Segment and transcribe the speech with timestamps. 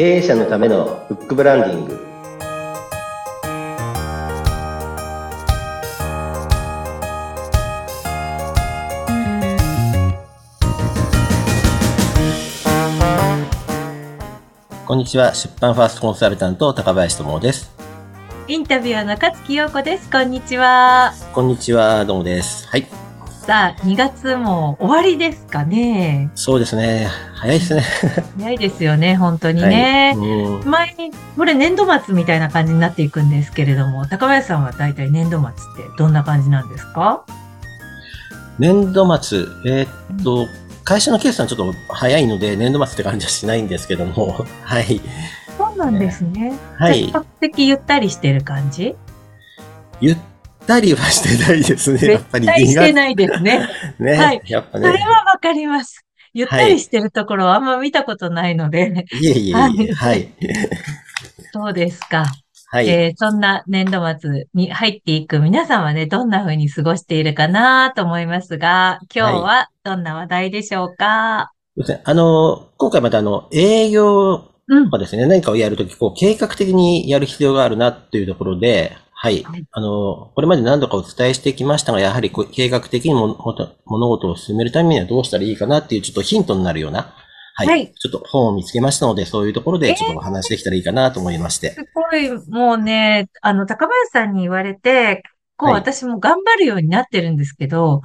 [0.00, 2.00] 経営者のためのフックブランディング。
[14.86, 15.34] こんにちは。
[15.34, 17.70] 出版ファーストコンサルタント高林智です。
[18.48, 20.08] インタビュアーの勝木陽子です。
[20.08, 21.12] こんにちは。
[21.34, 22.06] こんにちは。
[22.06, 22.66] どうもです。
[22.68, 22.99] はい
[23.46, 26.30] さあ2月も終わりですかね。
[26.34, 27.08] そうですね。
[27.34, 27.82] 早いですね。
[28.38, 30.28] 早いですよね本当にね、はい。
[30.28, 30.70] うん。
[30.70, 37.24] 前にこれ年度末みたいな感じになっていくんですけれども高林さんは大体年度末ってどんな感じなんですか？
[38.58, 40.46] 年度末えーっと
[40.84, 44.44] 会社の決算ちょっと早いので年度末って感じはしないんですけども。
[44.62, 45.00] はい。
[45.56, 46.52] そうなんですね。
[46.78, 47.04] はい。
[47.06, 48.94] 比較的ゆったりしてる感じ？
[50.02, 50.16] ゆっ
[50.66, 52.12] たりはしてないですね。
[52.12, 52.46] やっぱり。
[52.46, 53.68] 絶対して2ないですね。
[53.98, 54.42] 月 ね、はい。
[54.46, 56.04] やっぱそれねはわかります。
[56.32, 59.52] ゆったりしてるところはあんま見たことないので、いえいえいえ。
[59.52, 59.92] はい。
[59.92, 60.28] はい。
[61.52, 62.26] そうですか。
[62.72, 72.02] はい、えーそんな年度末に入っていく皆さんはね、どんな風に過ごしているかなと思いますが、今日はどんな話題でしょうか、そうですね。
[72.04, 74.84] あの今回またあの営業うん。
[74.84, 79.66] とかですね、何かをやるとき、こう、計画的にやる必要があるなっていうところで、はいはい。
[79.70, 87.14] あの、これまで何度かお伝えしてきましたが、やはり計画的に物事物事を進めるためにはどうしたらいいかなっていうちょっとヒントになるような、
[87.54, 87.66] はい。
[87.66, 91.72] はいちょっと本を見つけましたので、そういうところでちょっとお話できたらいいかなと思いまして。
[91.72, 95.22] すごい、もうね、あの、高林さんに言われて、
[95.58, 98.00] こう、はい私も頑張るようになってるんですけど、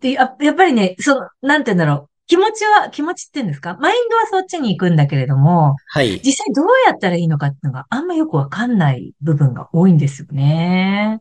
[0.00, 2.13] やっぱりね、その、なんて言うんだろう。
[2.26, 3.76] 気持ちは、気持ちって言うんですか？
[3.80, 6.20] マインドはそっちに行くんだけれども、はい。
[6.24, 11.20] 実際どうやったらいいのかっていうのがあんまよくわかんない部分が多いんですよね。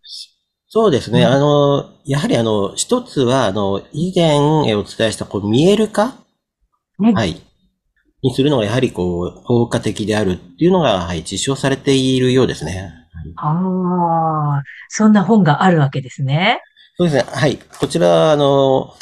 [0.70, 1.22] そうですね。
[1.22, 4.38] うんあの、やはりあの、一つは、あの、以前
[4.68, 6.16] えお伝えした、こう、見える化？
[7.00, 7.42] ねはい。
[8.22, 12.94] にするのが、やはりこう、効果的であるっていうのが、はい、実証されているようですね。
[13.36, 16.62] ああ、そんな本があるわけですね。
[16.96, 17.32] そうですね。
[17.32, 17.60] はい。
[17.80, 18.96] こちら、あの、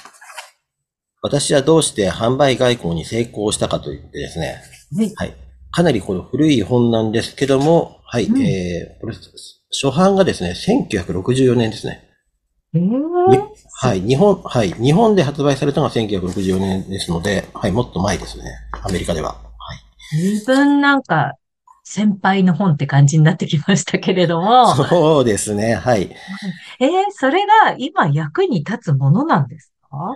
[1.21, 4.61] 私はどうして販売外交に成功したかといってですね、
[4.97, 5.13] はい。
[5.15, 5.35] はい。
[5.71, 8.25] かなりこの古い本なんですけども、はい。
[8.25, 12.09] うんえー、これ、初版がですね、1964年ですね。
[12.73, 12.89] ええに
[13.81, 14.01] はい。
[14.01, 14.71] 日本、はい。
[14.73, 17.71] 日本で発売されたのが1964年ですので、はい。
[17.71, 18.43] もっと前ですね。
[18.83, 19.33] アメリカでは。
[19.33, 19.35] は
[20.13, 20.17] い。
[20.17, 21.33] 自分なんか、
[21.83, 25.75] 先輩の本って感じになってきましたけれども、そうですね。
[25.75, 26.15] はい。
[26.79, 30.15] えー、それが今役に立つものなんですか？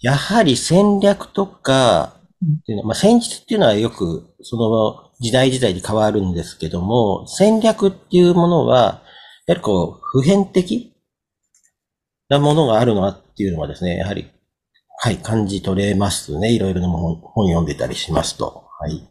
[0.00, 9.02] やはり戦略とかうん、っていうのはまあ、戦術っていうのはよくその時代時代で変わるんですけども、戦略っていうものは、
[9.48, 10.94] やはりこう、普遍的
[12.28, 14.30] なものがあるなっていうのはですね、やはり、
[15.00, 16.52] はい、感じ取れますね。
[16.52, 18.68] いろいろな本本読んでたりしますと。
[18.78, 19.08] はい。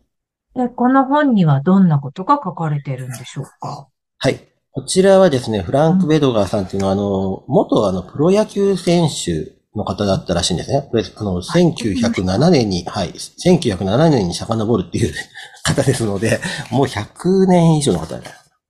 [0.55, 3.89] でこの本にはどんなことが書かれてるんでしょうか？
[4.19, 4.47] はい。
[4.71, 10.87] こちらはですね、フランク・ベドガーさんっていうのは、あの、元あの、プロ野球選手の方だったらしいんですね。
[10.89, 15.13] これ、あの、1907年に、はい、1907年に遡るっていう
[15.63, 16.39] 方ですので、
[16.71, 18.19] もう100年以上の方、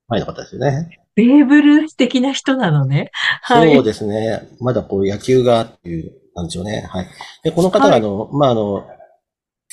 [0.09, 0.89] 前の方ですよね。
[1.15, 3.09] ベーブ・ルース的な人なのね。
[3.41, 3.73] はい。
[3.73, 4.47] そうですね。
[4.59, 6.85] まだこう野球がっていう、なんでしょうね。
[6.87, 7.07] はい。
[7.43, 8.85] で、この方がはいあの、まあ、あの、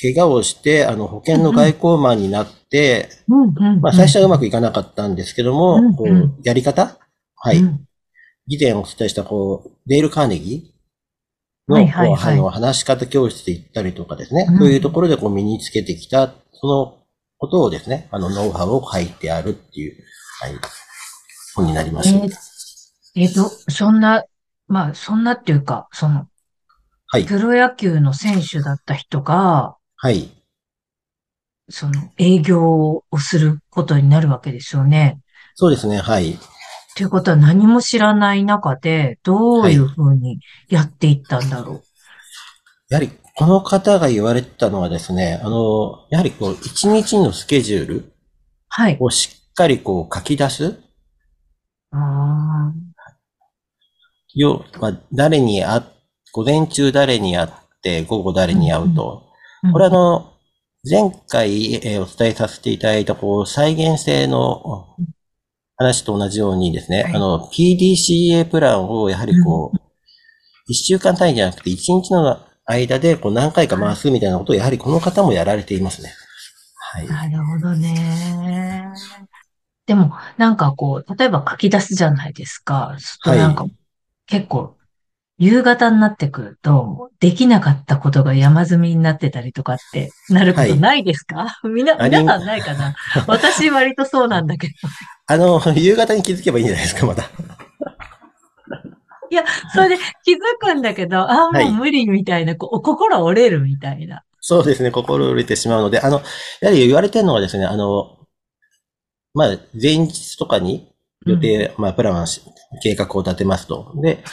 [0.01, 6.97] 怪我をして、あの、保険の外交マンになって、うんまあ、最初はうまくいかなかったんですけども、うんうんこう、やり方？
[7.35, 7.59] はい。
[7.59, 7.85] うん
[8.47, 10.74] 以前お伝えした、こう、デール・カーネギー
[11.67, 16.97] の、はいはいはいあの話し方教室で行ったりとかですね、うんそういうところでこう身につけてきた、その
[17.37, 20.03] ことをですね、あの、ノウハウを書いてあるっていう、
[20.41, 20.53] はい、
[21.55, 22.09] 本になります。
[22.09, 22.55] えー
[23.17, 24.25] えっと、そんな、
[24.67, 26.27] まあ、そんなっていうか、その、
[27.07, 27.25] はい。
[27.25, 30.29] プロ野球の選手だった人が、はい。
[31.69, 35.19] その、営業をすることになるわけですよね。
[35.55, 36.37] そうですね、はい。
[36.95, 40.39] ということは何も知らない中で、どういうふうに
[40.69, 41.83] やっていったんだろう？
[42.89, 48.13] やはり、この方が言われてたのはですね、あの、やはりこう、一日のスケジュール
[48.69, 48.97] はい。
[48.99, 50.79] をしっかりこう書き出す。
[51.91, 52.71] あ
[54.33, 55.81] 要は、誰に会っ、
[56.31, 57.49] 午前中誰に会っ
[57.81, 59.23] て、午後誰に会うと。
[59.65, 60.31] ーこれあの、
[60.89, 64.95] 前回、えーお伝えさせていただいた、こう、再現性の
[65.77, 69.77] 話と同じようにですね、はいあの、PDCA プランをやはりこう、
[70.67, 76.11] 一週間単位じゃなくて一日の間でこう何回か回すみたいなことをやはりこの方もやられていますね。
[76.93, 77.07] はい。
[77.07, 78.85] なるほどね。
[79.85, 82.97] でも、なんかこう、例えば書き出すじゃないですか。
[83.25, 83.67] なんか、
[84.25, 84.74] 結構、
[85.37, 92.95] 夕方になってくると、できなかったことが山積みになってたりとかってなることないですか、 みな、あり皆さんないかな？
[93.27, 94.73] 私割とそうなんだけど。
[95.27, 97.29] あの、夕方に気づけばいいんじゃないですか、まだ。
[99.29, 99.43] いや、
[99.73, 104.23] それで気づくんだけど、ああ、はいもう無理みたいな、こう心折れるみたいな。
[104.39, 106.21] そうですね、心折れてしまうので、あの、
[106.61, 108.19] やはり言われてるのがですね、あの、
[109.33, 110.93] まあ、前日とかに
[111.25, 112.41] 予定、まあ、プランし、
[112.81, 113.91] 計画を立てますと。
[113.95, 114.23] で、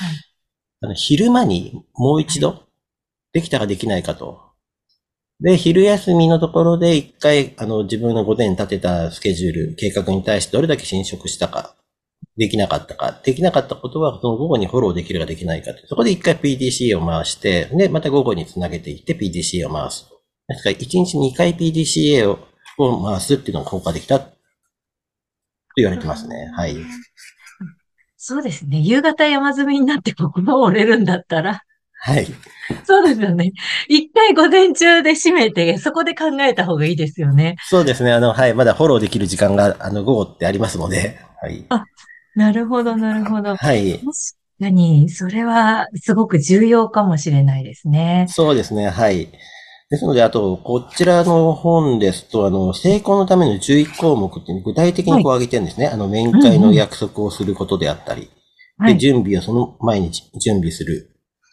[0.82, 2.64] あの昼間にもう一度、
[3.32, 4.40] できたかできないかと。
[5.40, 11.74] で、昼休みのところで一回、あの、自分の午前に立てたスケジュール、計画に対してどれだけ進捗したか、
[12.36, 20.06] できなかったか、できなかったことは、その午後にフォローできるかできないかって、そこで一回 PDCA を回して、で、また午後につなげていって PDCA を回す。
[20.48, 22.38] ですから、1日2回 PDCA を
[22.78, 24.32] を回すっていうのが効果的だと
[25.76, 26.50] 言われてますね。
[26.54, 26.76] はい。
[28.24, 28.78] そうですね。
[28.78, 31.62] 夕方山積みになって心折れるんだったら、
[32.04, 32.28] はい。
[32.84, 33.50] そうですよね。
[33.88, 37.56] 一回午前中で締めて、そこで考えた方がいいですよね。
[37.68, 38.12] そうですね。
[38.12, 38.54] あの、はい。
[38.54, 41.66] まだフォローできる時間が、あの、午後ってありますので、はい。
[42.36, 43.56] なるほど、なるほど。
[43.56, 43.94] はい。
[43.94, 44.04] 確
[44.60, 48.26] かに、それはすごく重要かもしれないですね。
[48.28, 48.88] そうですね。
[48.88, 49.32] はい。
[49.92, 55.88] ですので、あと、こちらの本ですと、あの、成功のための11項目っていうのを具体的にこう挙げてるんですね。
[55.88, 58.28] あの、面会の約束をすることであったり、で、
[58.78, 58.98] はい。
[58.98, 61.10] 準備をその毎日準備する。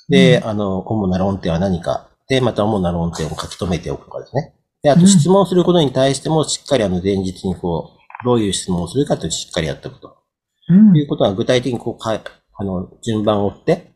[0.08, 2.12] で、あの、主な論点は何か。
[2.30, 4.54] で、また主な論点を書き留めておくとかですね。
[4.84, 7.92] で、あとうん質問することに対しても、しっかりあの、前日にこ
[8.24, 10.16] う、どういう質問をするかというしっかりやっておくと。
[10.70, 12.22] うんいうことは具体的にこうか、
[12.54, 13.89] あの、順番を追って、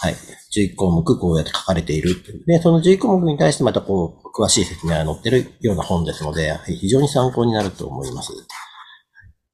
[0.00, 0.14] はい。
[0.54, 2.44] 11項目こうやって書かれているっていう。
[2.46, 8.32] で、その11項目に対してまたこう、詳しい説明が載ってるような本ですので、はい非常に参考になると思います。
[8.32, 8.42] めっ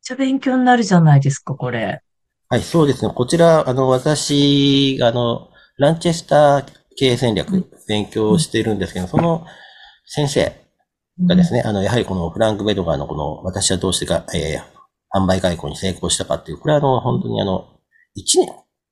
[0.03, 2.03] ちゃ勉強になるじゃないですか、これ。
[2.49, 3.13] はい、そうですね。
[3.15, 6.65] こちら、あの、私、あの、ランチェスター
[6.97, 9.47] 経営戦略、勉強しているんですけど、その
[10.07, 10.53] 先生
[11.27, 14.81] がですね、あの、やはりこのフランク・ベドガーのこの、私はどうしてか、えー
[15.13, 17.67] 販売外交に成功したかっていう、これはあの、本当にあの、
[18.15, 18.49] 一年、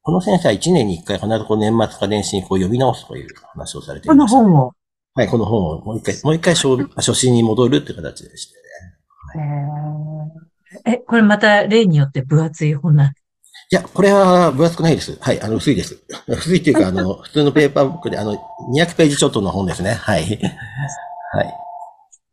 [0.09, 4.39] この先生は一年に一回必ずこう年末か年始にこう読み直すという話をされていこのました。
[4.39, 4.73] 本を。
[5.15, 8.55] はい、この本をもう一回、もう一回初初心に戻るっていう形でして。
[10.87, 13.13] えーえ、これまた例によって分厚い本なんい
[13.69, 15.19] や、これは分厚くないです。
[15.21, 15.99] はい、あの、薄いです。
[16.27, 18.33] 薄いっていうか、あの、普通のペーパーブックで、あの、
[18.73, 19.93] 200ページちょっとの本ですね。
[19.93, 20.23] はい。
[21.35, 21.55] はい。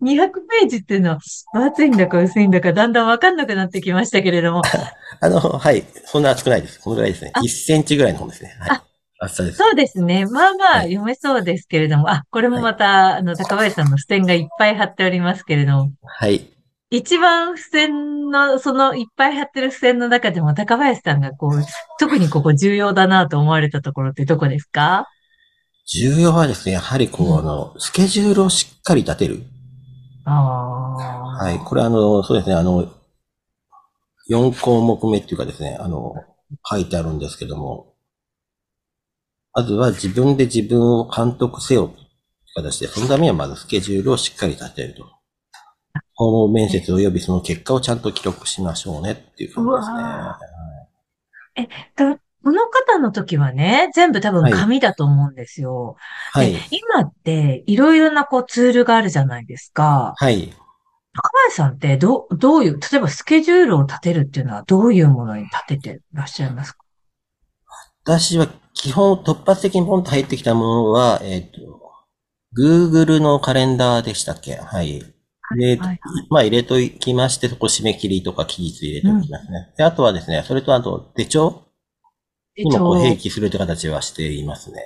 [0.01, 0.15] 200
[0.61, 1.19] ページっていうのは
[1.53, 4.61] 分厚いんだか薄いんだかだんだんわかんなくなってきましたけれども。
[5.21, 5.83] あの、はい。
[6.05, 6.79] そんな厚くないです。
[6.79, 7.31] このぐらいですね。
[7.33, 8.55] あ1センチぐらいの本ですね。
[8.59, 8.83] はいあ。
[9.19, 9.57] 厚さです。
[9.57, 10.25] そうですね。
[10.25, 12.09] まあまあはい読めそうですけれども。
[12.09, 15.91] あ、これもまた、あの、高林さんの付箋がいっぱい貼っておりますけれども。
[16.03, 16.49] はい。
[16.91, 21.63] 一番付箋の、そのいっぱい貼ってる付箋の中でも高林さんがこう、
[21.99, 25.07] 特にここ重要だなと思われたところってどこですか？
[25.87, 29.43] 重要はですね、やはりこう、うんあの、スケジュールをしっかり立てる。
[30.25, 31.43] ああ。
[31.43, 31.59] はい。
[31.59, 32.91] これあの、そうですね、あの、
[34.29, 36.13] 4項目目っていうかですね、あの、
[36.69, 37.95] 書いてあるんですけども、
[39.53, 42.07] まずは自分で自分を監督せよという
[42.55, 45.05] 形で、そのためにはまずスケジュールをしっかり立てると。
[46.15, 49.95] 訪問面接及びその結果をちゃんと記録しましょうねっていうことですね。
[49.95, 50.39] うわ
[51.95, 55.95] とこの方の時はね、全部多分紙だと思うんですよ。
[56.31, 56.59] はいで。
[56.69, 60.13] 今っていろいろなこうツールがあるじゃないですか。
[60.15, 60.53] はい。
[61.15, 66.77] 高林さんってどう、どういう、例えばスケジュールを立てるっていうのはどういうものに立ててらっしゃいますか？
[68.03, 71.81] 私は基本突発的にポンと入ってきたものは、えっ、と、
[72.55, 74.57] Google のカレンダーでしたっけ？
[74.57, 74.99] はい。
[75.57, 75.99] で、はい
[76.29, 79.73] まあ入れときまして、そこ締め切りとか期日入れておきますね。
[79.77, 81.64] で、あとはですね、それとあと手帳
[82.63, 84.81] にもこう併記するという形はしていますね。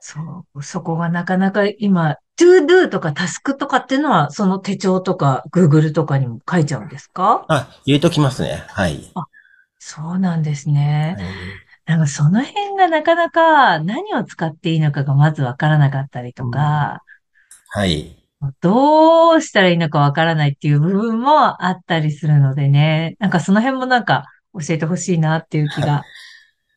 [0.00, 7.44] そう、そこがなかなか今、to do とかタスクとかっていうのは、その手帳とか Google とかにも書いちゃうんですか？
[7.48, 8.64] あ、入れときますね。
[8.68, 9.12] はい。
[9.78, 11.16] そうなんですね。
[11.18, 11.26] はい
[11.86, 17.02] なんかその辺がなかなか何を使っていいのかがまずわからなかったりとか、
[17.68, 18.16] はい。
[18.62, 23.16] どうしたらいいのかわからないっていう部分もあったりするのでね。
[23.18, 26.04] なんかその辺もなんか教えてほしいなっていう気が。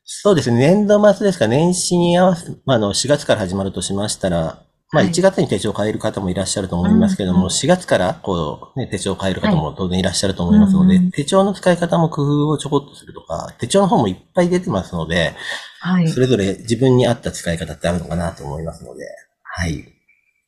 [0.09, 0.57] そうですね。
[0.57, 15.33] 年度末ですか、年始に合わせ、まあ、あの、4月から始まるとしましたら、まあ、はい1月に手帳を変える方もいらっしゃると思いますけども、うんうん4月から、こう、ね、手帳を変える方も当然いらっしゃると思いますので、うんうん手帳の使い方も工夫をちょこっとするとか、手帳の方もいっぱい出てますので、
[15.81, 16.21] はいそ。
[16.21, 19.03] れぞれ自分に合った使い方ってあるのかなと思いますので、
[19.43, 19.93] はい。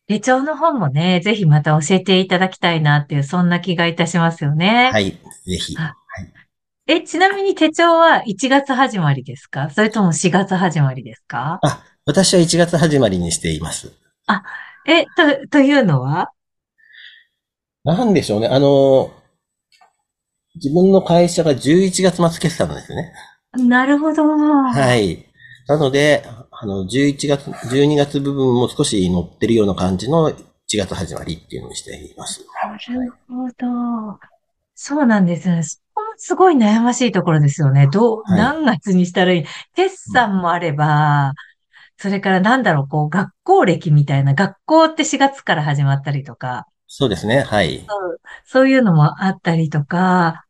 [0.07, 4.89] 手帳の本もね、ぜひまた教えていただきたいなっていう、そんな気がいたしますよね。
[4.93, 5.11] はい。
[5.11, 5.17] ぜ
[5.57, 5.75] ひ。
[6.89, 9.69] あえ、ちなみに手帳は1月始まりですか？
[9.69, 11.59] それとも4月始まりですか？
[11.61, 13.93] あ、私は1月始まりにしています。
[14.87, 16.31] え、と、というのは？
[17.83, 18.47] なんでしょうね。
[18.47, 19.11] あの、
[20.55, 23.13] 自分の会社が11月末決算なんですよね。
[23.55, 24.23] なるほど。
[24.27, 25.25] はい。
[25.67, 30.35] なので、あの、11月、12月部分も少し載ってるような感じの1
[30.77, 32.43] 月始まりっていうのにしています。
[32.63, 34.19] なるほど。
[34.75, 35.61] そうなんですね。
[36.19, 37.87] すごい悩ましいところですよね。
[37.87, 39.45] どう、はい何月にしたらいい？
[39.75, 41.33] 決算もあれば、
[41.97, 47.41] それからなんだろう、こう、学校歴みたいな、学校って4月から始まったりとか、そうですね。
[47.41, 47.85] はい。
[48.45, 50.45] そういうのもあったりとか、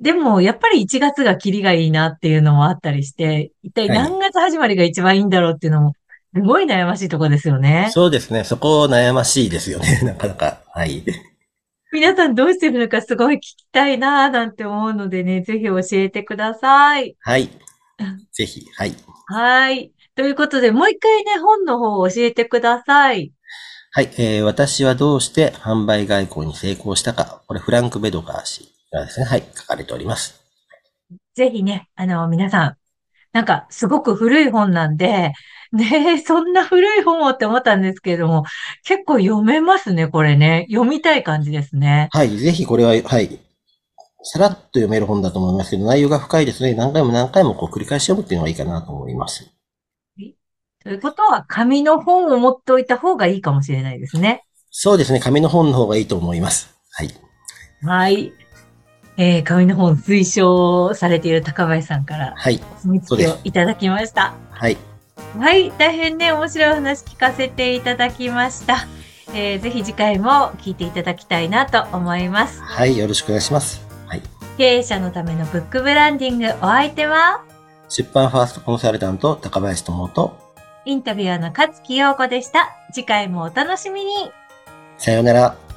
[0.00, 5.92] でも、やっぱり1月がキリがいいなっていうのもあったりして、一体何月始まりが一番いいんだろうっていうのも、
[6.34, 7.88] すごい悩ましいところですよね。
[7.92, 8.44] そうですね。
[8.44, 10.00] そこ悩ましいですよね。
[10.04, 10.60] なかなか。
[10.72, 11.02] はい。
[11.92, 17.16] 皆さんどうしてるのかすごい聞きたいなぁなんて思うのでね、ぜひ教えてください。
[17.20, 17.48] はい。
[18.32, 18.64] ぜひ。
[18.76, 18.94] はい。
[19.26, 19.92] はい。
[20.14, 23.32] ということで、もう一回ね、本の方を教えてください。
[23.92, 24.10] はい。
[24.18, 27.42] えー私はどうして販売外交に成功したか。
[27.48, 29.26] これ、フランク・ベドガー氏がですね。
[29.26, 29.44] はい。
[29.56, 30.40] 書かれております。
[31.34, 32.76] ぜひね、あの、皆さん、
[33.32, 35.32] なんか、すごく古い本なんで、
[35.76, 38.44] ねえ、そんな古い本をって思ったんですけれども、
[38.84, 40.66] 結構読めますね、これね。
[40.68, 42.08] 読みたい感じですね。
[42.12, 42.36] はい。
[42.36, 43.38] ぜひこれは、はい。
[44.22, 46.74] さらっと読める本だと思いますけど、内容が深いですね。
[46.74, 49.48] 何回も何回もこう繰り返し読むっていうのがいいかなと思います。
[50.82, 54.44] ということは、紙の本を持っておいた方がいいかもしれないですね。
[54.70, 55.20] そうですね。
[55.20, 56.74] 紙の本の方がいいと思います。
[56.92, 57.10] はい。
[57.82, 58.32] はい。
[59.16, 62.60] えー、紙の本推奨されている高林さんから、はい。
[62.76, 64.34] お墨付きをいただきました。
[64.50, 64.78] はい。
[65.38, 68.86] はい、大変ね、面白い話聞かせていただきました。
[69.32, 72.60] えーぜひ次回も聞いていただきたいなと思います。
[72.60, 72.98] はい。
[72.98, 73.86] よろしくお願いします。
[74.06, 74.22] はい。
[74.58, 77.44] 経営者のためのブックブランディングお相手は、
[77.88, 80.36] 出版ファーストコンサルタント、高林智と、
[80.84, 82.70] インタビュアーの勝木陽子でした。
[82.92, 84.32] 次回もお楽しみに。
[84.98, 85.69] さようなら。